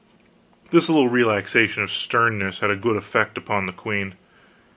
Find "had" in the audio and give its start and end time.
2.61-2.71